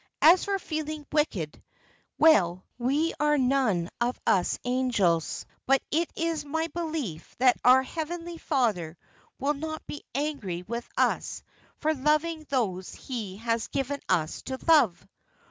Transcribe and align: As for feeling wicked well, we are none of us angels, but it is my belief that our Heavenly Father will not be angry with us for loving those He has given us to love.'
As 0.23 0.45
for 0.45 0.57
feeling 0.57 1.05
wicked 1.11 1.61
well, 2.17 2.65
we 2.79 3.13
are 3.19 3.37
none 3.37 3.87
of 4.01 4.19
us 4.25 4.57
angels, 4.63 5.45
but 5.67 5.79
it 5.91 6.09
is 6.15 6.43
my 6.43 6.65
belief 6.73 7.35
that 7.37 7.57
our 7.63 7.83
Heavenly 7.83 8.39
Father 8.39 8.97
will 9.37 9.53
not 9.53 9.85
be 9.85 10.03
angry 10.15 10.63
with 10.63 10.89
us 10.97 11.43
for 11.77 11.93
loving 11.93 12.45
those 12.49 12.95
He 12.95 13.37
has 13.37 13.67
given 13.67 13.99
us 14.09 14.41
to 14.45 14.57
love.' 14.67 15.07